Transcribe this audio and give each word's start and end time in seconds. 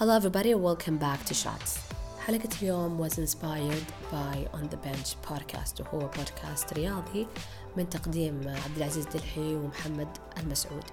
Hello 0.00 0.14
everybody 0.14 0.54
welcome 0.54 0.96
back 0.96 1.24
to 1.24 1.34
Shots. 1.34 1.78
حلقة 2.26 2.48
اليوم 2.62 3.08
was 3.08 3.12
inspired 3.18 3.86
by 4.12 4.56
On 4.58 4.68
The 4.68 4.76
Bench 4.76 5.16
podcast 5.28 5.80
وهو 5.80 5.98
بودكاست 5.98 6.72
رياضي 6.72 7.26
من 7.76 7.88
تقديم 7.88 8.34
عبد 8.48 8.76
العزيز 8.76 9.06
دلحي 9.06 9.54
ومحمد 9.54 10.08
المسعود. 10.38 10.84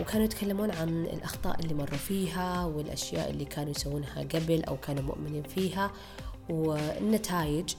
وكانوا 0.00 0.24
يتكلمون 0.24 0.70
عن 0.70 0.88
الأخطاء 0.88 1.60
اللي 1.60 1.74
مروا 1.74 1.98
فيها 1.98 2.64
والأشياء 2.64 3.30
اللي 3.30 3.44
كانوا 3.44 3.70
يسوونها 3.70 4.22
قبل 4.22 4.64
أو 4.64 4.76
كانوا 4.76 5.02
مؤمنين 5.02 5.42
فيها 5.42 5.90
والنتائج 6.48 7.74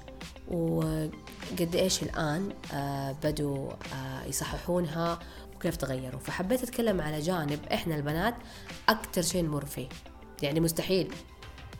وقد 0.51 1.75
إيش 1.75 2.03
الآن 2.03 2.53
آه، 2.73 3.15
بدوا 3.23 3.71
آه، 3.71 4.25
يصححونها 4.25 5.19
وكيف 5.55 5.75
تغيروا. 5.75 6.19
فحبيت 6.19 6.63
أتكلم 6.63 7.01
على 7.01 7.19
جانب 7.19 7.59
إحنا 7.73 7.95
البنات 7.95 8.35
أكتر 8.89 9.21
شيء 9.21 9.43
نمر 9.43 9.65
فيه. 9.65 9.89
يعني 10.43 10.59
مستحيل. 10.59 11.13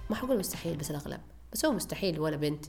ما 0.09 0.15
حقول 0.15 0.39
مستحيل 0.39 0.77
بس 0.77 0.91
الأغلب. 0.91 1.21
بس 1.53 1.65
هو 1.65 1.71
مستحيل 1.71 2.19
ولا 2.19 2.37
بنت. 2.37 2.65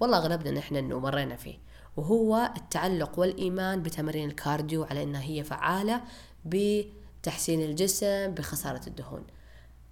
والله 0.00 0.18
أغلبنا 0.18 0.50
نحن 0.50 0.76
إنه 0.76 0.98
مرينا 0.98 1.36
فيه. 1.36 1.58
وهو 1.96 2.52
التعلق 2.56 3.18
والإيمان 3.18 3.82
بتمارين 3.82 4.28
ال 4.28 4.36
cardio 4.36 4.84
على 4.84 5.02
إنها 5.02 5.22
هي 5.22 5.44
فعالة 5.44 6.02
بتحسين 6.44 7.62
الجسم 7.62 8.34
بخسارة 8.34 8.80
الدهون. 8.86 9.26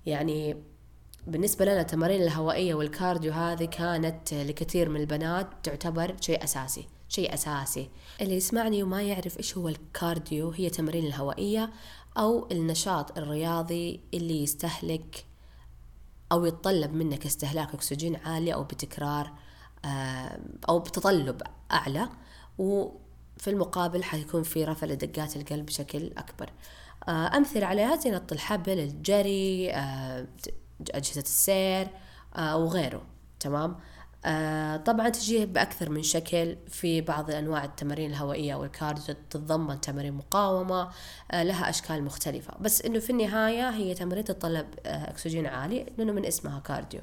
يعني 0.07 0.57
بالنسبة 1.27 1.65
لنا 1.65 1.81
التمارين 1.81 2.23
الهوائية 2.23 2.75
وال 2.75 2.89
cardio 2.89 3.33
هذه 3.33 3.65
كانت 3.65 4.35
لكثير 4.35 4.89
من 4.89 5.01
البنات 5.01 5.49
تعتبر 5.63 6.17
شيء 6.21 6.45
أساسي. 6.45 6.89
شيء 7.09 7.35
أساسي. 7.35 7.91
اللي 8.21 8.37
يسمعني 8.37 8.83
وما 8.83 9.03
يعرف 9.03 9.39
إيش 9.39 9.59
هو 9.59 9.69
ال 9.69 9.80
cardio 9.80 10.51
هي 10.51 10.71
تمارين 10.71 11.07
الهوائية 11.07 11.71
أو 12.19 12.49
النشاط 12.51 13.19
الرياضي 13.19 14.01
اللي 14.15 14.43
يستهلك 14.43 15.25
أو 16.33 16.45
يتطلب 16.45 16.95
منك 16.95 17.27
استهلاك 17.27 17.75
أكسجين 17.75 18.17
عالي 18.17 18.55
أو 18.55 18.65
بتكرار 18.65 19.33
آه، 19.85 20.41
أو 20.69 20.79
بتطلب 20.79 21.43
أعلى. 21.73 22.09
وفي 22.59 23.51
المقابل 23.51 24.05
حيكون 24.05 24.43
في 24.43 24.65
رفع 24.65 24.87
لدقات 24.87 25.37
القلب 25.37 25.67
بشكل 25.67 26.13
أكبر. 26.17 26.51
آه، 27.09 27.37
أمثلة 27.37 27.67
عليها 27.67 27.97
زي 27.97 28.11
نط 28.11 28.33
الحبل 28.33 28.79
الجري 28.79 29.71
آه، 29.71 30.27
أجهزة 30.91 31.21
السير 31.21 31.89
وغيره 32.39 33.03
تمام؟ 33.41 33.77
طبعا 34.85 35.09
تجيه 35.09 35.45
بأكثر 35.45 35.91
من 35.91 36.03
شكل 36.03 36.57
في 36.69 37.01
بعض 37.01 37.31
أنواع 37.31 37.65
التمارين 37.65 38.11
الهوائية 38.11 38.55
والكارديو 38.55 39.15
تتضمن 39.31 39.81
تمارين 39.81 40.13
مقاومة 40.13 40.91
آه 41.31 41.43
لها 41.43 41.71
أشكال 41.71 42.05
مختلفة. 42.05 42.55
بس 42.61 42.83
إنه 42.83 42.99
في 42.99 43.11
النهاية 43.11 43.71
هي 43.71 43.95
تمارين 43.95 44.25
تتطلب 44.25 44.67
آه 44.87 45.11
أكسجين 45.11 45.47
عالي 45.47 45.87
لأنه 45.99 46.13
من 46.13 46.27
اسمها 46.27 46.61
cardio. 46.61 47.01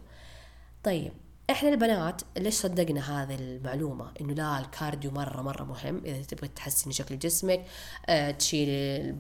طيب 0.84 1.14
إحنا 1.50 1.70
البنات 1.70 2.22
ليش 2.38 2.54
صدقنا 2.54 3.24
هذه 3.24 3.36
المعلومة؟ 3.36 4.12
إنه 4.22 4.34
لا 4.34 4.60
ال 4.60 4.67
cardio 4.67 5.12
مرة 5.12 5.42
مرة 5.42 5.64
مهم. 5.64 6.02
إذا 6.06 6.24
تبغي 6.24 6.48
تحسني 6.48 6.94
شكل 6.94 7.20
جسمك 7.20 7.66
آه 8.10 8.32
تشيلي 8.32 9.16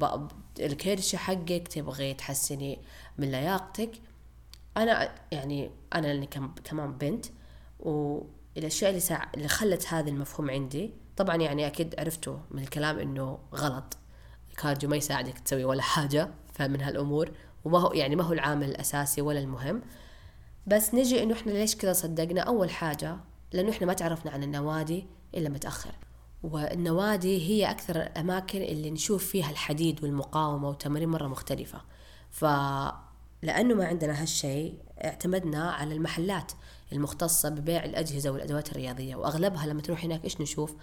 الكرش 0.59 1.15
حقك 1.15 1.67
تبغي 1.67 2.13
تحسني 2.13 2.79
من 3.17 3.31
لياقتك. 3.31 3.91
أنا 4.77 5.15
يعني 5.31 5.71
أنا 5.95 6.25
كمان 6.63 6.93
بنت 6.97 7.25
والاشياء 7.83 8.89
اللي 8.89 9.01
سع... 9.01 9.23
اللي 9.35 9.47
خلت 9.47 9.87
هذا 9.87 10.09
المفهوم 10.09 10.49
عندي. 10.49 10.93
طبعا 11.17 11.35
يعني 11.35 11.67
أكيد 11.67 11.95
عرفتوا 11.99 12.37
من 12.51 12.63
الكلام 12.63 12.99
إنه 12.99 13.39
غلط. 13.55 13.97
الكارديو 14.51 14.89
ما 14.89 14.95
يساعدك 14.95 15.39
تسوي 15.39 15.63
ولا 15.63 15.81
حاجة 15.81 16.29
فمن 16.53 16.81
هالأمور. 16.81 17.31
وما 17.65 17.79
هو 17.79 17.93
يعني 17.93 18.15
ما 18.15 18.23
هو 18.23 18.33
العامل 18.33 18.69
الأساسي 18.69 19.21
ولا 19.21 19.39
المهم. 19.39 19.81
بس 20.67 20.93
نجي 20.93 21.23
إنه 21.23 21.33
إحنا 21.33 21.51
ليش 21.51 21.75
كذا 21.75 21.93
صدقنا؟ 21.93 22.41
أول 22.41 22.69
حاجة 22.69 23.17
لأنه 23.51 23.69
إحنا 23.69 23.87
ما 23.87 23.93
تعرفنا 23.93 24.31
عن 24.31 24.43
النوادي 24.43 25.07
إلا 25.35 25.49
متأخر. 25.49 25.95
والنوادي 26.43 27.49
هي 27.49 27.71
أكثر 27.71 27.95
الأماكن 27.95 28.61
اللي 28.61 28.91
نشوف 28.91 29.27
فيها 29.27 29.49
الحديد 29.49 30.03
والمقاومة 30.03 30.69
وتمارين 30.69 31.09
مرة 31.09 31.27
مختلفة. 31.27 31.81
ف 32.31 32.45
لأنه 33.43 33.75
ما 33.75 33.85
عندنا 33.85 34.21
هالشيء 34.21 34.79
اعتمدنا 35.05 35.71
على 35.71 35.93
المحلات 35.93 36.51
المختصة 36.91 37.49
ببيع 37.49 37.85
الأجهزة 37.85 38.29
والأدوات 38.29 38.71
الرياضية 38.71 39.15
وأغلبها 39.15 39.67
لما 39.67 39.81
تروح 39.81 40.03
هناك 40.03 40.23
إيش 40.23 40.41
نشوف؟ 40.41 40.75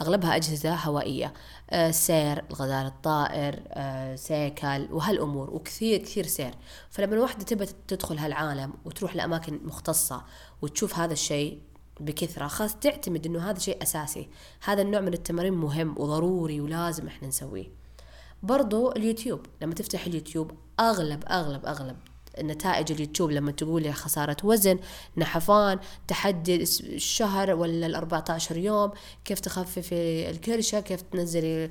أغلبها 0.00 0.36
أجهزة 0.36 0.74
هوائية 0.74 1.34
آه 1.70 1.90
سير 1.90 2.44
الغزال 2.50 2.86
الطائر 2.86 3.62
آه 3.68 4.16
سيكل 4.16 4.88
وهالأمور 4.90 5.50
وكثير 5.50 6.00
كثير 6.00 6.26
سير. 6.26 6.54
فلما 6.90 7.14
الواحدة 7.14 7.44
تبى 7.44 7.66
تدخل 7.88 8.18
هالعالم 8.18 8.72
وتروح 8.84 9.16
لأماكن 9.16 9.60
مختصة 9.64 10.24
وتشوف 10.62 10.98
هذا 10.98 11.12
الشيء 11.12 11.60
بكثرة 12.00 12.46
خلاص 12.46 12.76
تعتمد 12.76 13.26
إنه 13.26 13.50
هذا 13.50 13.58
شيء 13.58 13.82
أساسي. 13.82 14.28
هذا 14.64 14.82
النوع 14.82 15.00
من 15.00 15.12
التمارين 15.14 15.52
مهم 15.52 15.94
وضروري 15.98 16.60
ولازم 16.60 17.06
إحنا 17.06 17.28
نسويه. 17.28 17.86
برضو 18.42 18.92
اليوتيوب 18.92 19.46
لما 19.62 19.74
تفتح 19.74 20.06
اليوتيوب 20.06 20.52
اغلب 20.80 21.24
اغلب 21.30 21.66
أغلب 21.66 21.96
نتائج 22.40 22.92
اليوتيوب 22.92 23.30
لما 23.30 23.52
تقول 23.52 23.82
لي 23.82 23.92
خسارة 23.92 24.36
وزن 24.44 24.78
نحفان 25.16 25.78
تحدي 26.08 26.62
الشهر 26.62 27.54
ولا 27.54 27.86
ال 27.86 27.94
14 27.94 28.56
يوم 28.56 28.90
كيف 29.24 29.40
تخففي 29.40 30.30
الكرشة 30.30 30.80
كيف 30.80 31.02
تنزلي 31.02 31.70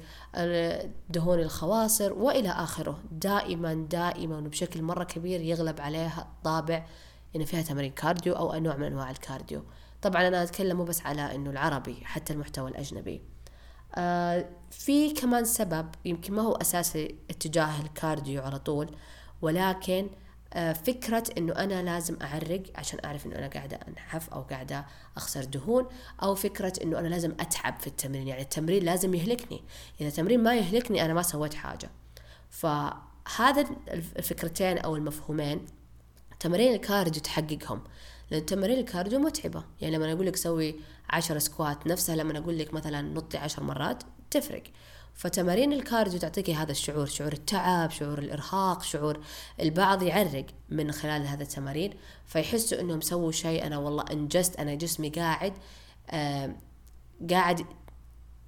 دهون 1.09 1.39
الخواصر 1.39 2.13
وإلى 2.13 2.49
آخره. 2.49 2.99
دائما 3.11 3.73
دائما 3.73 4.37
وبشكل 4.37 4.81
مرة 4.81 5.03
كبير 5.03 5.41
يغلب 5.41 5.81
عليها 5.81 6.27
طابع 6.43 6.85
إن 7.35 7.45
فيها 7.45 7.61
تمارين 7.61 7.91
cardio 7.91 8.33
أو 8.33 8.59
نوع 8.59 8.75
من 8.75 8.83
أنواع 8.83 9.11
ال 9.11 9.18
cardio. 9.18 9.63
طبعا 10.01 10.27
أنا 10.27 10.43
أتكلم 10.43 10.77
مو 10.77 10.83
بس 10.83 11.01
على 11.01 11.35
إنه 11.35 11.49
العربي 11.49 11.95
حتى 12.03 12.33
المحتوى 12.33 12.69
الأجنبي. 12.69 13.21
آه 13.95 14.45
في 14.71 15.13
كمان 15.13 15.45
سبب 15.45 15.87
يمكن 16.05 16.33
ما 16.33 16.41
هو 16.41 16.51
أساسي 16.51 17.15
اتجاه 17.29 17.81
ال 17.81 17.90
cardio 17.90 18.41
على 18.41 18.59
طول 18.59 18.89
ولكن 19.41 20.07
فكرة 20.55 21.23
إنه 21.37 21.53
أنا 21.53 21.83
لازم 21.83 22.17
أعرق 22.21 22.63
عشان 22.75 22.99
أعرف 23.05 23.25
إنه 23.25 23.35
أنا 23.35 23.47
قاعدة 23.47 23.79
أنحف 23.87 24.29
أو 24.29 24.41
قاعدة 24.41 24.85
أخسر 25.17 25.43
دهون 25.43 25.87
أو 26.23 26.35
فكرة 26.35 26.73
إنه 26.83 26.99
أنا 26.99 27.07
لازم 27.07 27.31
أتعب 27.39 27.79
في 27.79 27.87
التمرين. 27.87 28.27
يعني 28.27 28.41
التمرين 28.41 28.83
لازم 28.83 29.13
يهلكني. 29.13 29.63
إذا 30.01 30.07
التمرين 30.07 30.43
ما 30.43 30.55
يهلكني 30.55 31.05
أنا 31.05 31.13
ما 31.13 31.21
سويت 31.21 31.53
حاجة. 31.53 31.89
فهذا 32.49 33.65
الفكرتين 33.91 34.77
أو 34.77 34.95
المفهومين 34.95 35.65
تمارين 36.39 36.73
ال 36.73 36.80
cardio 36.80 37.21
تحققهم. 37.21 37.83
لأن 38.31 38.45
تمارين 38.45 38.79
ال 38.79 38.85
cardio 38.85 39.19
متعبة. 39.19 39.63
يعني 39.81 39.95
لما 39.95 40.13
أقول 40.13 40.25
لك 40.25 40.35
سوي 40.35 40.75
عشر 41.09 41.39
squat 41.39 41.87
نفسها 41.87 42.15
لما 42.15 42.37
أقول 42.37 42.57
لك 42.57 42.73
مثلا 42.73 43.01
نطي 43.01 43.37
عشر 43.37 43.63
مرات 43.63 44.03
تفرق. 44.31 44.63
فتمارين 45.15 45.73
الكارديو 45.73 46.19
تعطيكي 46.19 46.55
هذا 46.55 46.71
الشعور 46.71 47.05
شعور 47.05 47.33
التعب 47.33 47.91
شعور 47.91 48.19
الإرهاق 48.19 48.83
شعور 48.83 49.19
البعض 49.59 50.03
يعرق 50.03 50.45
من 50.69 50.91
خلال 50.91 51.27
هذا 51.27 51.43
التمارين 51.43 51.93
فيحسوا 52.25 52.81
أنهم 52.81 53.01
سووا 53.01 53.31
شيء. 53.31 53.65
أنا 53.67 53.77
والله 53.77 54.05
أنجزت 54.11 54.55
أنا 54.55 54.75
جسمي 54.75 55.09
قاعد 55.09 55.53
آه 56.09 56.55
قاعد 57.29 57.65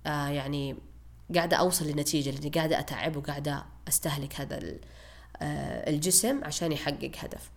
آه 0.06 0.28
يعني 0.28 0.76
قاعدة 1.36 1.58
أوصل 1.58 1.88
لنتيجة 1.88 2.32
لأني 2.32 2.50
قاعدة 2.50 2.80
أتعب 2.80 3.18
وقاعدة 3.18 3.66
أستهلك 3.88 4.42
هذا 4.42 4.60
آه 5.42 5.90
الجسم 5.90 6.44
عشان 6.44 6.72
يحقق 6.72 7.12
هدف. 7.18 7.52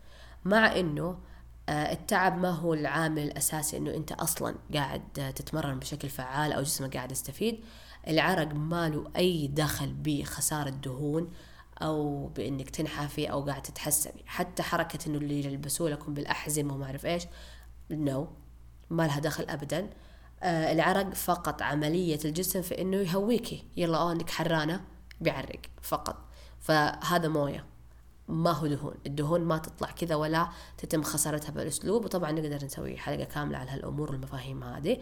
مع 0.44 0.76
أنه 0.78 1.19
آه، 1.69 1.93
التعب 1.93 2.38
ما 2.38 2.50
هو 2.50 2.75
العامل 2.75 3.22
الأساسي 3.22 3.76
أنه 3.76 3.94
أنت 3.94 4.12
أصلا 4.12 4.54
قاعد 4.75 5.32
تتمرن 5.37 5.78
بشكل 5.78 6.09
فعال 6.09 6.53
أو 6.53 6.62
جسمك 6.62 6.97
قاعد 6.97 7.12
يستفيد. 7.12 7.60
العرق 8.09 8.55
ما 8.55 8.88
له 8.88 9.11
أي 9.16 9.47
دخل 9.47 9.93
بخسارة 9.93 10.71
دهون 10.71 11.31
أو 11.83 12.27
بإنك 12.27 12.71
تنحفي 12.71 13.31
أو 13.31 13.43
قاعد 13.44 13.62
تتحسني 13.62 14.22
حتى 14.27 14.62
حركة 14.62 14.99
إنه 15.06 15.19
اللي 15.19 15.44
يلبسوا 15.44 15.91
لكم 15.91 16.14
بالأحزمة 16.14 16.75
وما 16.75 16.85
أعرف 16.85 17.06
إيش 17.06 17.23
نو 17.91 18.25
no. 18.25 18.29
ما 18.91 19.06
لها 19.06 19.20
دخل 19.20 19.44
أبدا. 19.49 19.91
آه 20.43 20.73
العرق 20.73 21.14
فقط 21.14 21.62
عملية 21.62 22.19
الجسم 22.25 22.62
في 22.62 22.81
إنه 22.81 22.97
يهويكي. 22.97 23.64
يلا 23.76 23.99
أوه 23.99 24.12
إنك 24.12 24.31
حرانة 24.31 24.85
بيعرق 25.20 25.61
فقط. 25.82 26.17
فهذا 26.61 27.29
موية. 27.29 27.64
ما 28.29 28.50
هو 28.50 28.67
دهون. 28.67 28.94
الدهون 29.06 29.41
ما 29.41 29.58
تطلع 29.58 29.91
كذا 29.91 30.14
ولا 30.14 30.49
تتم 30.79 31.03
خسارتها 31.03 31.50
بالأسلوب 31.50 32.05
وطبعا 32.05 32.32
نقدر 32.32 32.64
نسوي 32.64 32.96
حلقة 32.96 33.25
كاملة 33.25 33.58
على 33.58 33.70
هالأمور 33.70 34.11
والمفاهيم 34.11 34.64
هذه. 34.64 34.99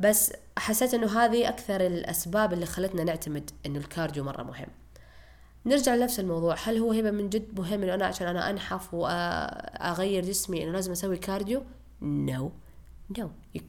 بس 0.00 0.32
حسيت 0.58 0.94
إنه 0.94 1.20
هذه 1.20 1.48
أكثر 1.48 1.86
الأسباب 1.86 2.52
اللي 2.52 2.66
خلتنا 2.66 3.04
نعتمد 3.04 3.50
إنه 3.66 3.78
الكارديو 3.78 4.24
مرة 4.24 4.42
مهم. 4.42 4.68
نرجع 5.66 5.94
لنفس 5.94 6.20
الموضوع 6.20 6.56
هل 6.64 6.78
هو 6.78 6.92
هبة 6.92 7.10
من 7.10 7.28
جد 7.28 7.60
مهم 7.60 7.82
إنه 7.82 7.94
أنا 7.94 8.06
عشان 8.06 8.26
أنا 8.26 8.50
أنحف 8.50 8.94
وأغير 8.94 10.24
جسمي 10.24 10.64
إنه 10.64 10.72
لازم 10.72 10.92
أسوي 10.92 11.16
كارديو؟ 11.16 11.62
no. 12.02 13.30
no. 13.56 13.60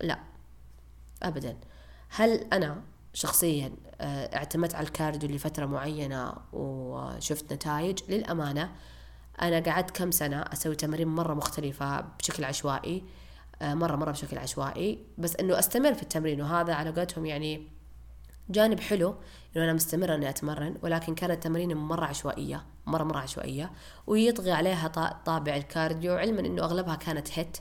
لا. 0.00 0.18
ابدا. 1.22 1.56
هل 2.08 2.46
أنا 2.52 2.82
شخصيا 3.14 3.72
آه، 4.00 4.36
اعتمدت 4.36 4.74
على 4.74 4.86
الكارديو 4.86 5.30
لفترة 5.30 5.66
معينة 5.66 6.32
وشفت 6.52 7.52
نتائج؟ 7.52 7.98
للأمانة 8.08 8.72
أنا 9.42 9.60
قعدت 9.60 9.90
كم 9.90 10.10
سنة 10.10 10.40
أسوي 10.40 10.74
تمارين 10.74 11.08
مرة 11.08 11.34
مختلفة 11.34 12.00
بشكل 12.00 12.44
عشوائي. 12.44 12.96
آه، 12.96 13.02
مرة 13.62 13.96
مرة 13.96 14.10
بشكل 14.10 14.38
عشوائي. 14.38 15.06
بس 15.18 15.36
إنه 15.36 15.58
أستمر 15.58 15.94
في 15.94 16.02
التمرين 16.02 16.40
وهذا 16.40 16.74
على 16.74 16.90
قولتهم 16.90 17.26
يعني 17.26 17.68
جانب 18.48 18.80
حلو 18.80 19.14
إنه 19.56 19.64
أنا 19.64 19.72
مستمرة 19.72 20.14
إني 20.14 20.28
أتمرن 20.28 20.78
ولكن 20.82 21.14
كانت 21.14 21.42
تماريني 21.42 21.74
مرة 21.74 22.04
عشوائية 22.04 22.64
مره 22.86 23.04
مرة 23.04 23.18
عشوائية 23.18 23.72
ويطغي 24.06 24.52
عليها 24.52 24.88
طابع 25.24 25.56
الكارديو. 25.56 26.14
علما 26.14 26.40
إنه 26.40 26.62
أغلبها 26.62 26.94
كانت 26.94 27.38
HIIT 27.38 27.56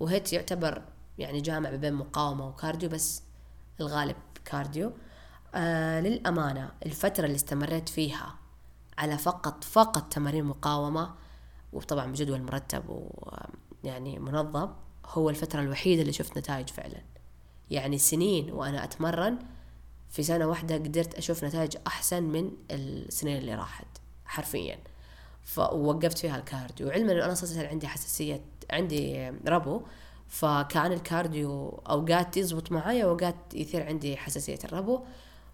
و 0.00 0.06
HIIT 0.06 0.32
يعتبر 0.32 0.82
يعني 1.18 1.40
جامع 1.40 1.70
بين 1.70 1.94
مقاومة 1.94 2.48
وكارديو 2.48 2.88
بس 2.88 3.22
الغالب 3.80 4.16
كارديو. 4.44 4.92
آه 5.54 6.00
للأمانة 6.00 6.70
الفترة 6.86 7.24
اللي 7.24 7.36
استمريت 7.36 7.88
فيها 7.88 8.34
على 8.98 9.18
فقط 9.18 9.64
فقط 9.64 10.12
تمارين 10.12 10.44
مقاومة 10.44 11.14
وطبعا 11.72 12.06
بجدول 12.06 12.42
مرتب 12.42 12.82
ويعني 12.88 14.18
منظم 14.18 14.68
هو 15.08 15.30
الفترة 15.30 15.60
الوحيدة 15.60 16.02
اللي 16.02 16.12
شفت 16.12 16.38
نتائج 16.38 16.68
فعلا. 16.68 17.02
يعني 17.70 17.98
سنين 17.98 18.52
وأنا 18.52 18.84
أتمرن 18.84 19.38
في 20.10 20.22
سنة 20.22 20.46
واحدة 20.46 20.74
قدرت 20.74 21.14
أشوف 21.14 21.44
نتائج 21.44 21.76
أحسن 21.86 22.22
من 22.22 22.50
السنين 22.70 23.36
اللي 23.36 23.54
راحت 23.54 23.86
حرفيا. 24.24 24.78
فوقفت 25.42 26.18
فيها 26.18 26.36
الكارديو. 26.36 26.86
وعلما 26.86 27.12
إنه 27.12 27.24
أنا 27.24 27.34
صرت 27.34 27.58
عندي 27.58 27.88
حساسية 27.88 28.44
عندي 28.70 29.32
ربو 29.46 29.82
فكان 30.28 30.92
الكارديو 30.92 31.68
أوقات 31.68 32.36
يزبط 32.36 32.72
معايا 32.72 33.06
وأوقات 33.06 33.54
يثير 33.54 33.86
عندي 33.86 34.16
حساسية 34.16 34.58
الربو. 34.64 35.04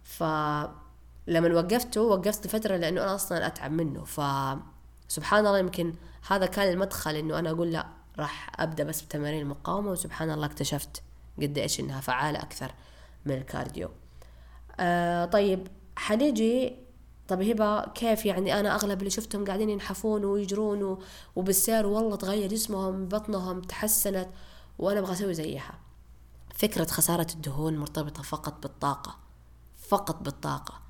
فلما 0.02 1.54
وقفته 1.54 2.00
وقفت 2.00 2.46
لفترة 2.46 2.76
لأنه 2.76 3.02
أنا 3.02 3.14
أصلا 3.14 3.46
أتعب 3.46 3.72
منه. 3.72 4.04
فسبحان 4.04 5.46
الله 5.46 5.58
يمكن 5.58 5.94
هذا 6.28 6.46
كان 6.46 6.72
المدخل 6.72 7.16
إنه 7.16 7.38
أنا 7.38 7.50
أقول 7.50 7.72
لا 7.72 7.86
راح 8.18 8.60
أبدأ 8.60 8.84
بس 8.84 9.02
بتمارين 9.02 9.42
المقاومة 9.42 9.90
وسبحان 9.90 10.30
الله 10.30 10.46
اكتشفت 10.46 11.02
قد 11.42 11.58
إيش 11.58 11.80
إنها 11.80 12.00
فعالة 12.00 12.38
أكثر 12.38 12.74
من 13.26 13.34
الكارديو. 13.34 13.90
آه 14.80 15.24
طيب 15.24 15.68
حنيجي 15.96 16.76
طب 17.28 17.42
هبة 17.42 17.84
كيف 17.84 18.26
يعني؟ 18.26 18.60
أنا 18.60 18.74
أغلب 18.74 18.98
اللي 18.98 19.10
شفتهم 19.10 19.44
قاعدين 19.44 19.70
ينحفون 19.70 20.24
ويجرون 20.24 20.98
وبالسير 21.36 21.86
والله 21.86 22.16
تغير 22.16 22.48
جسمهم 22.48 23.08
بطنهم 23.08 23.60
تحسنت 23.60 24.28
وأنا 24.78 25.00
أبغى 25.00 25.12
أسوي 25.12 25.34
زيها. 25.34 25.78
فكرة 26.54 26.84
خسارة 26.84 27.26
الدهون 27.34 27.76
مرتبطة 27.76 28.22
فقط 28.22 28.62
بالطاقة 28.62 29.16
فقط 29.88 30.22
بالطاقة. 30.22 30.80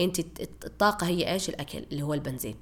أنت 0.00 0.18
الطاقة 0.64 1.06
هي 1.06 1.32
إيش؟ 1.32 1.48
الأكل 1.48 1.78
اللي 1.78 2.02
هو 2.02 2.14
البنزين. 2.14 2.56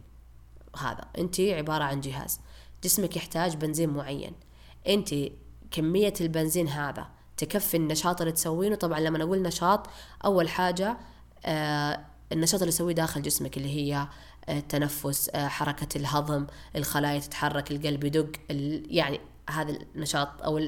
هذا. 0.78 1.04
أنت 1.18 1.40
عبارة 1.40 1.84
عن 1.84 2.00
جهاز. 2.00 2.40
جسمك 2.84 3.16
يحتاج 3.16 3.56
بنزين 3.56 3.90
معين. 3.90 4.32
أنت 4.88 5.14
كمية 5.70 6.14
البنزين 6.20 6.68
هذا 6.68 7.08
تكفي 7.36 7.76
النشاط 7.76 8.20
اللي 8.20 8.32
تسوينه. 8.32 8.76
طبعا 8.76 9.00
لما 9.00 9.22
أقول 9.22 9.42
نشاط 9.42 9.86
أول 10.24 10.48
حاجة 10.48 10.98
آه 11.46 12.10
النشاط 12.32 12.60
اللي 12.60 12.68
يسويه 12.68 12.94
داخل 12.94 13.22
جسمك 13.22 13.56
اللي 13.56 13.68
هي 13.68 14.08
التنفس 14.48 15.28
آه، 15.28 15.38
آه، 15.38 15.48
حركة 15.48 15.98
الهضم 15.98 16.46
الخلايا 16.76 17.18
تتحرك 17.18 17.70
القلب 17.70 18.04
يدق 18.04 18.30
يعني 18.90 19.20
هذا 19.50 19.78
النشاط 19.94 20.42
أو 20.42 20.60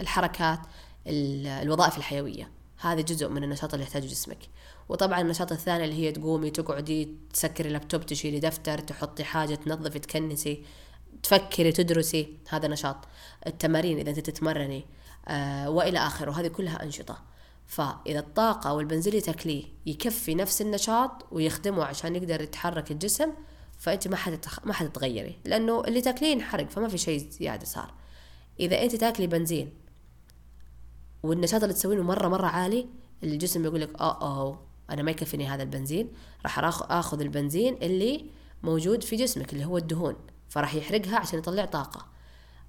الحركات 0.00 0.58
الوظائف 1.06 1.98
الحيوية. 1.98 2.50
هذا 2.80 3.00
جزء 3.00 3.28
من 3.28 3.44
النشاط 3.44 3.74
اللي 3.74 3.84
يحتاجه 3.84 4.06
جسمك. 4.06 4.38
وطبعا 4.88 5.20
النشاط 5.20 5.52
الثاني 5.52 5.84
اللي 5.84 5.94
هي 5.94 6.12
تقومي 6.12 6.50
تقعدي 6.50 7.16
تسكري 7.32 7.68
لابتوب 7.68 8.06
تشيلي 8.06 8.40
دفتر 8.40 8.78
تحطي 8.78 9.24
حاجة 9.24 9.54
تنظفي 9.54 9.98
تكنسي 9.98 10.64
تفكري 11.22 11.72
تدرسي 11.72 12.38
هذا 12.48 12.68
نشاط 12.68 12.96
التمارين 13.46 13.98
إذا 13.98 14.10
أنت 14.10 14.20
تتمرني 14.20 14.84
آه 15.28 15.70
وإلى 15.70 15.98
آخره. 15.98 16.30
هذه 16.40 16.48
كلها 16.48 16.82
أنشطة. 16.82 17.18
فإذا 17.66 18.18
الطاقة 18.18 18.70
أو 18.70 18.80
البنزين 18.80 19.12
اللي 19.12 19.24
تاكليه 19.24 19.64
يكفي 19.86 20.34
نفس 20.34 20.62
النشاط 20.62 21.26
ويخدمه 21.32 21.84
عشان 21.84 22.16
يقدر 22.16 22.40
يتحرك 22.40 22.90
الجسم 22.90 23.30
فأنت 23.78 24.08
ما 24.08 24.16
حتتخ... 24.16 24.66
ما 24.66 24.72
حتتغيري 24.72 25.38
لأنه 25.44 25.84
اللي 25.84 26.00
تاكليه 26.00 26.28
ينحرق 26.28 26.70
فما 26.70 26.88
في 26.88 26.98
شيء 26.98 27.30
زيادة 27.30 27.64
صار. 27.64 27.94
إذا 28.60 28.82
أنت 28.82 28.96
تاكلي 28.96 29.26
بنزين 29.26 29.72
والنشاط 31.22 31.62
اللي 31.62 31.74
تسوينه 31.74 32.02
مرة 32.02 32.28
مرة 32.28 32.46
عالي 32.46 32.86
الجسم 33.22 33.64
يقول 33.64 33.80
لك 33.80 34.00
أوه, 34.00 34.38
أوه 34.40 34.60
أنا 34.90 35.02
ما 35.02 35.10
يكفيني 35.10 35.48
هذا 35.48 35.62
البنزين. 35.62 36.12
راح 36.44 36.58
آخذ 36.92 37.20
البنزين 37.20 37.74
اللي 37.82 38.24
موجود 38.62 39.04
في 39.04 39.16
جسمك 39.16 39.52
اللي 39.52 39.64
هو 39.64 39.78
الدهون. 39.78 40.16
فراح 40.48 40.74
يحرقها 40.74 41.18
عشان 41.18 41.38
يطلع 41.38 41.64
طاقة. 41.64 42.06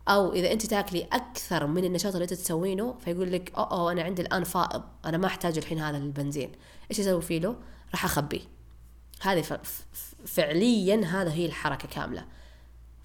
أو 0.07 0.33
إذا 0.33 0.51
أنت 0.51 0.65
تاكلي 0.65 1.03
أكثر 1.03 1.67
من 1.67 1.85
النشاط 1.85 2.13
اللي 2.13 2.23
أنت 2.23 2.33
تسوينه 2.33 2.95
فيقول 2.99 3.31
لك 3.31 3.53
أوه 3.55 3.91
أنا 3.91 4.03
عندي 4.03 4.21
الآن 4.21 4.43
فائض 4.43 4.83
أنا 5.05 5.17
ما 5.17 5.27
أحتاج 5.27 5.57
الحين 5.57 5.79
هذا 5.79 5.97
البنزين. 5.97 6.51
إيش 6.91 6.99
أسوي 6.99 7.21
فيه 7.21 7.39
له؟ 7.39 7.55
راح 7.91 8.05
أخبيه. 8.05 8.41
هذه 9.21 9.43
فعليا 10.25 11.05
هذا 11.05 11.31
هي 11.31 11.45
الحركة 11.45 11.87
كاملة. 11.87 12.25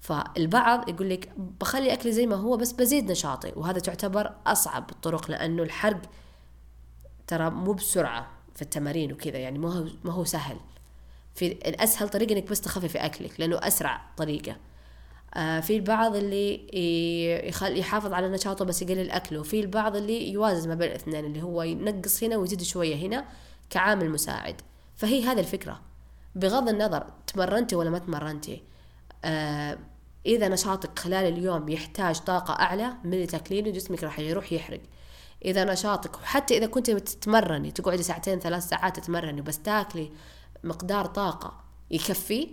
فالبعض 0.01 0.89
يقول 0.89 1.09
لك 1.09 1.31
بخلي 1.37 1.93
أكلي 1.93 2.11
زي 2.11 2.25
ما 2.27 2.35
هو 2.35 2.57
بس 2.57 2.71
بزيد 2.71 3.11
نشاطي. 3.11 3.51
وهذا 3.55 3.79
تعتبر 3.79 4.35
أصعب 4.47 4.89
الطرق 4.89 5.31
لأنه 5.31 5.63
الحرق 5.63 6.01
ترى 7.27 7.49
مو 7.49 7.73
بسرعة 7.73 8.27
في 8.55 8.61
التمارين 8.61 9.13
وكذا 9.13 9.37
يعني 9.37 9.59
ما 9.59 9.73
هو 9.73 9.85
ما 10.03 10.13
هو 10.13 10.23
سهل. 10.23 10.57
في 11.35 11.45
الأسهل 11.47 12.09
طريقة 12.09 12.33
إنك 12.33 12.49
بس 12.49 12.61
تخففي 12.61 12.97
أكلك 12.97 13.39
لأنه 13.39 13.59
أسرع 13.63 14.01
طريقة. 14.17 14.55
آه، 15.33 15.59
في 15.59 15.75
البعض 15.75 16.15
اللي 16.15 16.67
يخل 17.47 17.77
يحافظ 17.77 18.13
على 18.13 18.29
نشاطه 18.29 18.65
بس 18.65 18.81
يقلل 18.81 19.11
أكله. 19.11 19.43
في 19.43 19.59
البعض 19.59 19.95
اللي 19.95 20.31
يوازن 20.31 20.69
ما 20.69 20.75
بين 20.75 20.87
الاثنين 20.87 21.25
اللي 21.25 21.43
هو 21.43 21.63
ينقص 21.63 22.23
هنا 22.23 22.37
ويزيد 22.37 22.61
شوية 22.61 22.95
هنا 22.95 23.25
كعامل 23.69 24.09
مساعد. 24.09 24.61
فهي 24.97 25.23
هذه 25.23 25.39
الفكرة. 25.39 25.81
بغض 26.35 26.69
النظر 26.69 27.05
تمرنتي 27.27 27.75
ولا 27.75 27.89
ما 27.89 27.99
تمرنتي 27.99 28.63
آه 29.25 29.77
إذا 30.25 30.47
نشاطك 30.47 30.99
خلال 30.99 31.33
اليوم 31.33 31.69
يحتاج 31.69 32.19
طاقة 32.19 32.53
أعلى 32.53 32.93
من 33.03 33.13
اللي 33.13 33.25
تاكلينه 33.25 33.69
جسمك 33.69 34.03
راح 34.03 34.19
يروح 34.19 34.53
يحرق. 34.53 34.81
إذا 35.45 35.63
نشاطك 35.63 36.15
وحتى 36.15 36.57
إذا 36.57 36.65
كنت 36.65 36.91
تتمرني 36.91 37.71
تقعدي 37.71 38.03
ساعتين 38.03 38.39
ثلاث 38.39 38.69
ساعات 38.69 38.99
تتمرني 38.99 39.41
بس 39.41 39.59
تاكلي 39.59 40.11
مقدار 40.63 41.05
طاقة 41.05 41.63
يكفي 41.91 42.49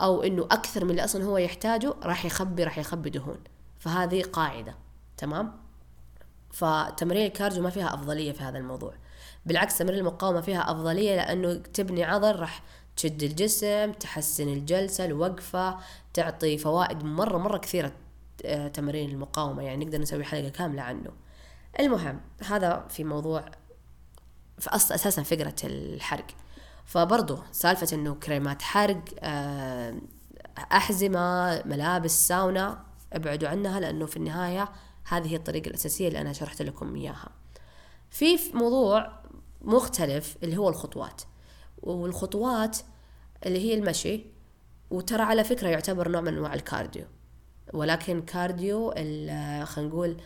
أو 0.00 0.22
إنه 0.22 0.42
أكثر 0.42 0.84
من 0.84 0.90
اللي 0.90 1.04
أصلا 1.04 1.24
هو 1.24 1.38
يحتاجه 1.38 1.94
راح 2.02 2.24
يخبي 2.24 2.64
راح 2.64 2.78
يخبي 2.78 3.10
دهون. 3.10 3.38
فهذه 3.78 4.22
قاعدة 4.22 4.74
تمام؟ 5.16 5.52
فتمرين 6.52 7.26
الكارديو 7.26 7.62
ما 7.62 7.70
فيها 7.70 7.94
أفضلية 7.94 8.32
في 8.32 8.42
هذا 8.42 8.58
الموضوع. 8.58 8.94
بالعكس 9.46 9.78
تمرين 9.78 9.98
المقاومة 9.98 10.40
فيها 10.40 10.70
أفضلية 10.70 11.16
لأنه 11.16 11.54
تبني 11.54 12.04
عضل 12.04 12.36
راح 12.36 12.62
تشد 12.96 13.22
الجسم 13.22 13.92
تحسن 13.92 14.48
الجلسة 14.48 15.04
الوقفة 15.04 15.78
تعطي 16.14 16.58
فوائد 16.58 17.04
مرة 17.04 17.38
مرة 17.38 17.58
كثيرة 17.58 17.92
آه، 18.44 18.68
تمارين 18.68 19.10
المقاومة. 19.10 19.62
يعني 19.62 19.84
نقدر 19.84 19.98
نسوي 19.98 20.24
حلقة 20.24 20.48
كاملة 20.48 20.82
عنه. 20.82 21.10
المهم 21.80 22.20
هذا 22.46 22.86
في 22.88 23.04
موضوع 23.04 23.44
في 24.58 24.70
أصل 24.70 24.94
أساسا 24.94 25.22
فكرة 25.22 25.54
الحرق. 25.64 26.26
فبرضه 26.84 27.42
سالفة 27.52 27.96
إنه 27.96 28.14
كريمات 28.14 28.62
حرق 28.62 29.04
آه، 29.20 29.94
أحزمة 30.58 31.62
ملابس 31.66 32.28
ساونا 32.28 32.84
ابعدوا 33.12 33.48
عنها 33.48 33.80
لأنه 33.80 34.06
في 34.06 34.16
النهاية 34.16 34.68
هذه 35.08 35.26
هي 35.26 35.36
الطريقة 35.36 35.68
الأساسية 35.68 36.08
اللي 36.08 36.20
أنا 36.20 36.32
شرحت 36.32 36.62
لكم 36.62 36.94
إياها. 36.94 37.28
في 38.10 38.38
موضوع 38.54 39.12
مختلف 39.62 40.36
اللي 40.42 40.56
هو 40.56 40.68
الخطوات 40.68 41.22
والخطوات 41.82 42.78
اللي 43.46 43.58
هي 43.58 43.74
المشي 43.74 44.26
وترى 44.90 45.22
على 45.22 45.44
فكرة 45.44 45.68
يعتبر 45.68 46.08
نوع 46.08 46.20
من 46.20 46.28
أنواع 46.28 46.54
الكارديو 46.54 47.04
ولكن 47.72 48.22
كارديو 48.22 48.90
خلينا 48.90 49.64
نقول 49.78 50.16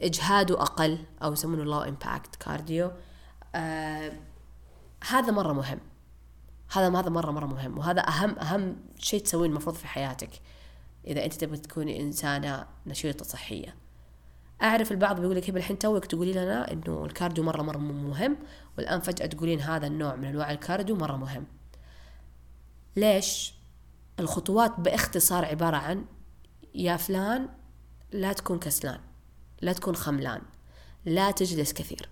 إجهاده 0.00 0.62
أقل 0.62 0.98
أو 1.22 1.32
يسمونه 1.32 1.64
low 1.64 1.80
impact 1.80 2.36
cardio 2.36 2.90
هذا 5.08 5.32
مرة 5.32 5.52
مهم. 5.52 5.80
هذا 6.72 7.00
هذا 7.00 7.10
مرة 7.10 7.30
مرة 7.30 7.46
مهم. 7.46 7.78
وهذا 7.78 8.00
أهم 8.00 8.38
أهم 8.38 8.76
شيء 8.98 9.22
تسويه 9.22 9.48
المفروض 9.48 9.76
في 9.76 9.86
حياتك. 9.86 10.30
إذا 11.06 11.24
أنت 11.24 11.34
تبغى 11.34 11.56
تكوني 11.56 12.02
إنسانة 12.02 12.66
نشيطة 12.86 13.24
صحية. 13.24 13.76
أعرف 14.62 14.92
البعض 14.92 15.20
بيقول 15.20 15.36
لك 15.36 15.50
الحين 15.50 15.78
توك 15.78 16.06
تقولي 16.06 16.32
لنا 16.32 16.72
إنه 16.72 17.04
الكارديو 17.04 17.44
مرة 17.44 17.62
مرة 17.62 17.78
مهم. 17.78 18.36
والآن 18.78 19.00
فجأة 19.00 19.26
تقولين 19.26 19.60
هذا 19.60 19.86
النوع 19.86 20.16
من 20.16 20.24
أنواع 20.24 20.50
الكارديو 20.50 20.96
مرة 20.96 21.16
مهم. 21.16 21.46
ليش؟ 22.96 23.54
الخطوات 24.20 24.80
باختصار 24.80 25.44
عبارة 25.44 25.76
عن 25.76 26.04
يا 26.74 26.96
فلان 26.96 27.48
لا 28.12 28.32
تكون 28.32 28.58
كسلان 28.58 29.00
لا 29.62 29.72
تكون 29.72 29.96
خملان 29.96 30.42
لا 31.04 31.30
تجلس 31.30 31.72
كثير. 31.72 32.08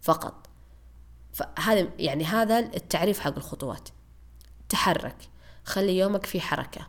فقط. 0.00 0.41
فهذا 1.32 1.88
يعني 1.98 2.24
هذا 2.24 2.58
التعريف 2.58 3.20
حق 3.20 3.36
الخطوات. 3.36 3.88
تحرك. 4.68 5.16
خلي 5.64 5.98
يومك 5.98 6.26
فيه 6.26 6.40
حركة. 6.40 6.86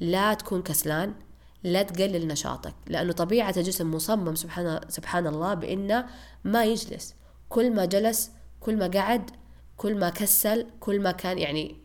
لا 0.00 0.34
تكون 0.34 0.62
كسلان. 0.62 1.14
لا 1.62 1.82
تقلل 1.82 2.28
نشاطك. 2.28 2.74
لأنه 2.86 3.12
طبيعة 3.12 3.54
الجسم 3.56 3.94
مصمم 3.94 4.34
سبحان, 4.34 4.80
سبحان 4.88 5.26
الله 5.26 5.54
بإنه 5.54 6.06
ما 6.44 6.64
يجلس. 6.64 7.14
كل 7.48 7.74
ما 7.74 7.84
جلس 7.84 8.30
كل 8.60 8.76
ما 8.76 8.86
قعد 8.86 9.30
كل 9.76 9.98
ما 9.98 10.10
كسل 10.10 10.66
كل 10.80 11.00
ما 11.00 11.12
كان 11.12 11.38
يعني 11.38 11.76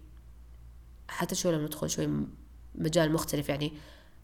حتى 1.07 1.35
شو 1.35 1.51
لما 1.51 1.65
ندخل 1.65 1.89
شوي 1.89 2.09
مجال 2.75 3.13
مختلف 3.13 3.49
يعني 3.49 3.73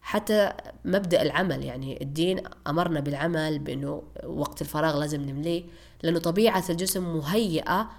حتى 0.06 0.52
مبدأ 0.84 1.22
العمل 1.22 1.64
يعني 1.64 2.02
الدين 2.02 2.40
أمرنا 2.66 3.00
بالعمل 3.00 3.58
بأنه 3.58 4.02
وقت 4.24 4.62
الفراغ 4.62 4.98
لازم 4.98 5.22
نمليه 5.22 5.64
لأنه 6.02 6.18
طبيعة 6.18 6.64
الجسم 6.70 7.16
مهيئة 7.16 7.90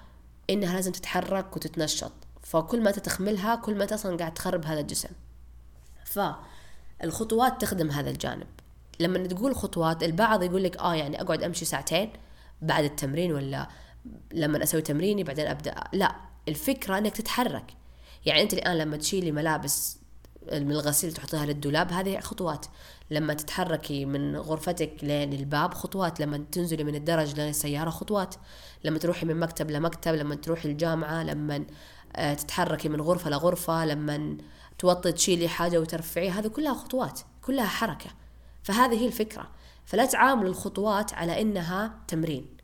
إنها 0.50 0.76
لازم 0.76 0.92
تتحرك 0.92 1.56
وتتنشط 1.56 2.12
فكل 2.42 2.82
ما 2.82 2.92
تتخملها 2.92 3.56
كل 3.56 3.76
ما 3.76 3.94
أصلا 3.94 4.18
قاعد 4.18 4.34
تخرب 4.34 4.66
هذا 4.66 4.80
الجسم. 4.80 5.10
فالخطوات 6.06 7.62
تخدم 7.62 7.92
هذا 7.92 8.10
الجانب. 8.10 8.48
لما 9.00 9.28
تقول 9.28 9.56
خطوات 9.56 10.04
البعض 10.04 10.44
يقول 10.44 10.64
لك 10.64 10.78
آه 10.78 10.96
يعني 10.96 11.22
أقعد 11.22 11.44
أمشي 11.44 11.66
ساعتين 11.66 12.10
بعد 12.62 12.84
التمرين 12.84 13.32
ولا 13.32 13.68
لما 14.34 14.64
أسوي 14.64 14.82
تمريني 14.82 15.24
بعدين 15.24 15.48
أبدأ. 15.48 15.76
لا 15.94 16.16
الفكرة 16.48 16.98
إنك 16.98 17.16
تتحرك. 17.18 17.74
يعني 18.26 18.42
أنت 18.42 18.54
الآن 18.54 18.78
لما 18.78 18.98
تشيلي 18.98 19.32
ملابس 19.32 20.07
من 20.54 20.72
الغسيل 20.72 21.14
تحطيها 21.14 21.46
للدولاب 21.46 21.92
هذه 21.92 22.20
خطوات. 22.20 22.66
لما 23.12 23.34
تتحركي 23.34 24.06
من 24.06 24.38
غرفتك 24.38 24.94
لين 25.04 25.34
الباب 25.34 25.74
خطوات 25.74 26.20
لما 26.20 26.46
تنزلي 26.52 26.84
من 26.84 26.96
الدرج 26.96 27.36
لين 27.36 27.50
السيارة 27.50 27.90
خطوات. 27.90 28.36
لما 28.84 29.00
تروحي 29.00 29.26
من 29.26 29.40
مكتب 29.40 29.72
لمكتب 29.72 30.16
لما 30.16 30.36
تروحي 30.36 30.70
الجامعة 30.70 31.24
لما 31.24 31.66
آه، 32.16 32.34
تتحركي 32.34 32.90
من 32.90 33.02
غرفة 33.02 33.30
لغرفة 33.30 33.86
لما 33.86 34.38
توطي 34.80 35.12
تشيلي 35.12 35.48
حاجة 35.48 35.82
وترفعيها 35.82 36.40
هذه 36.40 36.48
كلها 36.48 36.74
خطوات 36.74 37.20
كلها 37.42 37.66
حركة. 37.66 38.10
فهذه 38.64 39.02
هي 39.02 39.08
الفكرة. 39.08 39.50
فلا 39.86 40.06
تعاملوا 40.06 40.50
الخطوات 40.50 41.14
على 41.14 41.42
إنها 41.42 42.00
تمرين. 42.08 42.58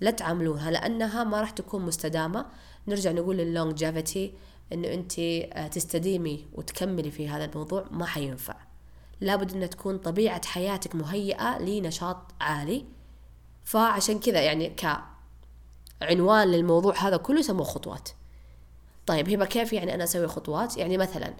لا 0.00 0.10
تعاملوها 0.10 0.70
لأنها 0.70 1.24
ما 1.24 1.40
راح 1.40 1.50
تكون 1.50 1.82
مستدامة. 1.82 2.46
نرجع 2.88 3.12
نقول 3.12 3.40
اللونجيفيتي 3.40 4.34
إنه 4.72 4.88
انت 4.88 5.18
آه، 5.18 5.66
تستديمي 5.66 6.46
وتكملي 6.52 7.10
في 7.10 7.28
هذا 7.28 7.44
الموضوع 7.44 7.84
ما 7.90 8.06
حينفع. 8.06 8.56
لابد 9.20 9.54
ان 9.54 9.70
تكون 9.70 9.98
طبيعة 9.98 10.46
حياتك 10.46 10.94
مهيئة 10.94 11.58
لنشاط 11.58 12.16
عالي. 12.40 12.84
فعشان 13.64 14.20
كذا 14.20 14.40
يعني 14.40 14.76
كعنوان 16.00 16.48
للموضوع 16.48 16.96
هذا 16.98 17.16
كله 17.16 17.38
يسموه 17.38 17.64
خطوات. 17.64 18.08
طيب 19.06 19.28
هي 19.28 19.46
كيف 19.46 19.72
يعني 19.72 19.94
أنا 19.94 20.04
أسوي 20.04 20.26
خطوات؟ 20.26 20.76
يعني 20.76 20.98
مثلا 20.98 21.34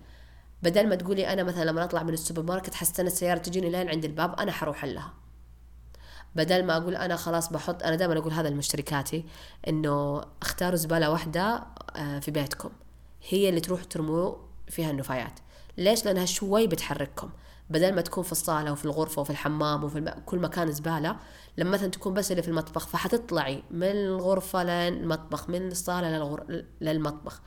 بدل 0.62 0.88
ما 0.88 0.94
تقولي 0.94 1.32
أنا 1.32 1.42
مثلا 1.42 1.64
لما 1.64 1.84
أطلع 1.84 2.02
من 2.02 2.12
السوبر 2.12 2.42
ماركت 2.42 2.74
حستنى 2.74 3.06
السيارة 3.06 3.38
تجيني 3.38 3.70
لين 3.70 3.88
عند 3.88 4.04
الباب 4.04 4.40
أنا 4.40 4.52
حروح 4.52 4.84
لها. 4.84 5.12
بدل 6.34 6.64
ما 6.66 6.76
أقول 6.76 6.96
أنا 6.96 7.16
خلاص 7.16 7.52
بحط 7.52 7.82
أنا 7.82 7.96
دائما 7.96 8.18
أقول 8.18 8.32
هذا 8.32 8.48
لمشتركاتي 8.48 9.24
إنه 9.68 10.22
اختاروا 10.42 10.76
زبالة 10.76 11.10
واحدة 11.10 11.66
آه، 11.96 12.18
في 12.18 12.30
بيتكم. 12.30 12.70
هي 13.28 13.48
اللي 13.48 13.60
تروح 13.60 13.84
ترموا 13.84 14.34
فيها 14.68 14.90
النفايات. 14.90 15.40
ليش؟ 15.78 16.04
لأنها 16.04 16.24
شوي 16.24 16.66
بتحرككم. 16.66 17.30
بدل 17.70 17.94
ما 17.94 18.00
تكون 18.00 18.24
في 18.24 18.32
الصالة 18.32 18.72
وفي 18.72 18.84
الغرفة 18.84 19.22
وفي 19.22 19.30
الحمام 19.30 19.84
وفي 19.84 19.98
الم... 19.98 20.08
كل 20.26 20.38
مكان 20.38 20.72
زبالة 20.72 21.16
لما 21.58 21.70
مثلا 21.70 21.88
تكون 21.88 22.14
بس 22.14 22.30
اللي 22.30 22.42
في 22.42 22.48
المطبخ 22.48 22.86
فحتطلعي 22.86 23.62
من 23.70 23.90
الغرفة 23.90 24.64
للمطبخ 24.64 25.48
من 25.48 25.68
الصالة 25.68 26.10
للغر... 26.10 26.64
للمطبخ. 26.80 27.40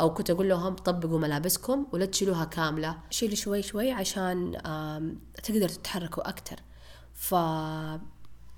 أو 0.00 0.14
كنت 0.14 0.30
أقول 0.30 0.48
لهم 0.48 0.74
طبقوا 0.74 1.18
ملابسكم 1.18 1.86
ولا 1.92 2.06
تشيلوها 2.06 2.44
كاملة. 2.44 2.98
شيلوا 3.10 3.34
شوي 3.34 3.62
شوي 3.62 3.92
عشان 3.92 4.52
تقدر 5.42 5.68
تتحركوا 5.68 6.28
أكثر 6.28 6.56
ف 7.14 7.34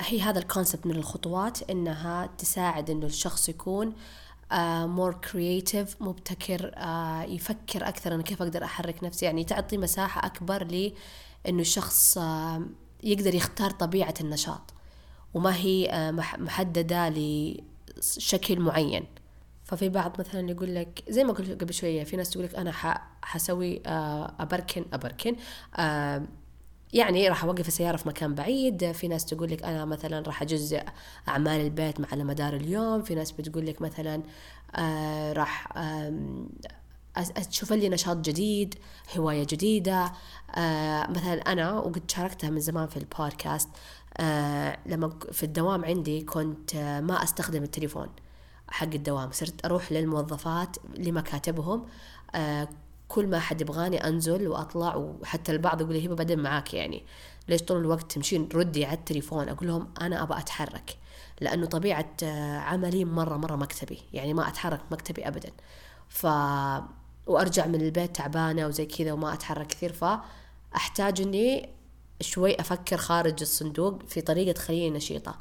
هي 0.00 0.20
هذا 0.20 0.38
ال 0.38 0.44
concept 0.44 0.86
من 0.86 0.96
الخطوات 0.96 1.70
إنها 1.70 2.26
تساعد 2.26 2.90
إنه 2.90 3.06
الشخص 3.06 3.48
يكون 3.48 3.92
more 4.86 5.12
uh, 5.12 5.16
creative 5.16 6.02
مبتكر 6.02 6.70
uh, 6.70 7.30
يفكر 7.30 7.88
أكثر 7.88 8.14
أنا 8.14 8.23
كيف 8.23 8.42
أقدر 8.42 8.64
أحرك 8.64 9.04
نفسي. 9.04 9.25
يعني 9.25 9.44
تعطي 9.44 9.76
مساحة 9.78 10.26
أكبر 10.26 10.64
لأنه 10.64 11.61
الشخص 11.61 12.18
uh, 12.18 12.23
يقدر 13.02 13.34
يختار 13.34 13.70
طبيعة 13.70 14.14
النشاط 14.20 14.75
وما 15.34 15.56
هي 15.56 16.12
محددة 16.38 17.08
لشكل 17.08 18.61
معين. 18.61 19.04
ففي 19.64 19.88
بعض 19.88 20.20
مثلا 20.20 20.50
يقول 20.50 20.75
لك 20.75 21.02
زي 21.08 21.25
ما 21.25 21.32
قلت 21.32 21.62
قبل 21.62 21.75
شوية 21.75 22.04
في 22.04 22.16
ناس 22.16 22.30
تقول 22.30 22.44
لك 22.44 22.54
أنا 22.54 22.73
حسوي 23.23 23.82
أبركن 23.87 24.84
أبركن 24.92 25.37
يعني 26.94 27.28
راح 27.28 27.44
أوقف 27.44 27.68
السيارة 27.68 27.96
في 27.96 28.08
مكان 28.08 28.34
بعيد. 28.34 28.92
في 28.92 29.08
ناس 29.08 29.24
تقول 29.24 29.50
لك 29.50 29.62
أنا 29.62 29.84
مثلا 29.84 30.20
راح 30.26 30.42
أجزء 30.42 30.82
أعمال 31.28 31.60
البيت 31.60 32.12
على 32.12 32.24
مدار 32.24 32.56
اليوم. 32.56 33.02
في 33.02 33.14
ناس 33.14 33.32
بتقول 33.32 33.66
لك 33.66 33.82
مثلا 33.82 34.22
آه 34.76 35.32
راح 35.32 35.72
أشوف 37.16 37.72
لي 37.72 37.88
نشاط 37.88 38.16
جديد 38.16 38.74
هواية 39.16 39.46
جديدة. 39.50 40.12
آه 40.56 41.10
مثلا 41.10 41.52
أنا 41.52 41.72
وقد 41.72 42.10
شاركتها 42.10 42.50
من 42.50 42.60
زمان 42.60 42.86
في 42.86 42.96
البودكاست 42.96 43.68
آه 44.16 44.78
لما 44.86 45.18
في 45.32 45.42
الدوام 45.42 45.84
عندي 45.84 46.22
كنت 46.22 46.76
ما 46.76 47.22
أستخدم 47.24 47.62
التليفون 47.62 48.08
حق 48.68 48.94
الدوام. 48.94 49.32
صرت 49.32 49.64
أروح 49.64 49.92
للموظفات 49.92 50.76
لمكاتبهم 50.98 51.86
كل 53.08 53.26
ما 53.26 53.38
حد 53.38 53.61
يبغاني 53.61 54.08
أنزل 54.08 54.49
وأطلع 54.49 54.96
وحتى 54.96 55.52
البعض 55.52 55.80
يقول 55.80 55.92
لي 55.92 56.06
هبة 56.06 56.14
بعدين 56.14 56.38
معاك 56.38 56.75
يعني. 56.75 57.04
ليش 57.49 57.62
طول 57.62 57.80
الوقت 57.80 58.12
تمشين؟ 58.12 58.49
ردي 58.54 58.84
على 58.84 58.99
التليفون 58.99 59.49
أقول 59.49 59.68
لهم 59.68 59.88
أنا 60.00 60.23
أبغى 60.23 60.38
أتحرك 60.38 60.96
لأنه 61.40 61.66
طبيعة 61.66 62.14
عملي 62.58 63.04
مرة 63.04 63.37
مرة 63.37 63.56
مكتبي. 63.56 63.99
يعني 64.12 64.34
ما 64.34 64.49
أتحرك 64.49 64.80
مكتبي 64.90 65.28
ابدا. 65.28 65.50
ف 66.08 66.26
وأرجع 67.26 67.66
من 67.66 67.80
البيت 67.80 68.16
تعبانة 68.16 68.66
وزي 68.66 68.87
كذا 68.87 69.12
وما 69.12 69.34
أتحرك 69.34 69.66
كثير. 69.66 69.92
فاحتاج 69.92 71.20
إني 71.20 71.68
شوي 72.20 72.61
أفكر 72.61 72.96
خارج 72.96 73.40
الصندوق 73.40 74.02
في 74.08 74.20
طريقة 74.20 74.52
تخليني 74.52 74.96
نشيطة. 74.96 75.37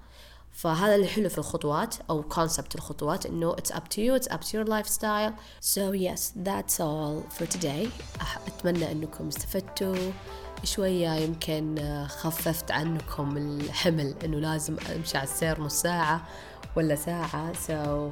فهذا 0.54 0.96
اللي 0.96 1.08
حلو 1.08 1.30
في 1.30 1.38
الخطوات 1.38 1.96
أو 2.10 2.24
كونسبت 2.24 2.76
الخطوات 2.76 3.26
إنه 3.26 3.56
it's 3.56 3.72
up 3.72 3.84
to 3.96 3.98
you 3.98 4.16
it's 4.20 4.34
up 4.34 4.42
to 4.42 4.54
your 4.54 4.66
lifestyle 4.66 5.34
so 5.62 5.92
yes 5.92 6.32
that's 6.46 6.80
all 6.80 7.24
for 7.38 7.46
today 7.46 7.88
أتمنى 8.48 8.92
إنكم 8.92 9.28
استفدتوا 9.28 10.12
شوية 10.64 11.16
يمكن 11.16 11.76
خففت 12.08 12.72
عنكم 12.72 13.38
الحمل 13.38 14.16
إنه 14.26 14.40
لازم 14.40 14.78
أمشي 14.96 15.18
على 15.18 15.28
السير 15.28 15.62
نص 15.62 15.82
ساعة 15.82 16.28
ولا 16.76 16.96
ساعة 16.96 17.54
so 17.54 18.10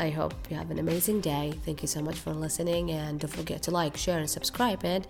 I 0.00 0.10
hope 0.10 0.34
you 0.48 0.56
have 0.56 0.70
an 0.70 0.78
amazing 0.78 1.20
day. 1.20 1.46
Thank 1.66 1.82
you 1.82 1.88
so 1.88 2.00
much 2.00 2.18
for 2.24 2.32
listening 2.32 2.92
and 2.92 3.18
don't 3.20 3.32
forget 3.40 3.62
to 3.64 3.70
like, 3.72 3.96
share 3.96 4.18
and 4.18 4.30
subscribe 4.30 4.80
and 4.84 5.04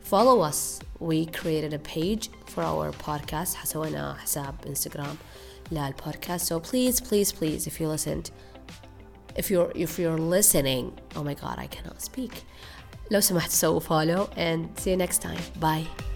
follow 0.00 0.40
us. 0.40 0.80
We 0.98 1.26
created 1.26 1.72
a 1.72 1.78
page 1.78 2.24
for 2.46 2.62
our 2.62 2.90
podcast. 2.92 3.54
حسوينا 3.54 4.14
حساب 4.14 4.54
انستغرام 4.66 5.16
للبودكاست 5.71 6.53
so 6.53 6.59
please 6.59 7.01
please 7.01 7.31
please 7.31 7.67
if 7.67 7.81
you 7.81 7.87
listened 7.87 8.31
if 9.35 9.51
you're 9.51 9.71
if 9.75 9.99
you're 9.99 10.21
listening 10.37 10.91
oh 11.15 11.23
my 11.23 11.33
god 11.33 11.57
I 11.59 11.67
cannot 11.67 12.01
speak 12.01 12.33
لو 13.11 13.19
سمحت 13.19 13.51
سووا 13.51 13.79
follow 13.79 14.29
and 14.35 14.81
see 14.81 14.89
you 14.89 14.97
next 14.97 15.21
time 15.21 15.41
bye 15.59 16.10